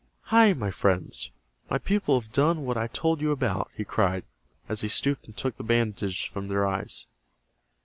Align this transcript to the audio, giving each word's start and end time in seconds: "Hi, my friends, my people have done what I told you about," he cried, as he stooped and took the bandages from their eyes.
"Hi, 0.33 0.53
my 0.53 0.71
friends, 0.71 1.29
my 1.69 1.77
people 1.77 2.19
have 2.19 2.31
done 2.31 2.65
what 2.65 2.75
I 2.75 2.87
told 2.87 3.21
you 3.21 3.29
about," 3.31 3.69
he 3.75 3.85
cried, 3.85 4.23
as 4.67 4.81
he 4.81 4.87
stooped 4.87 5.25
and 5.27 5.37
took 5.37 5.57
the 5.57 5.63
bandages 5.63 6.17
from 6.23 6.47
their 6.47 6.65
eyes. 6.65 7.05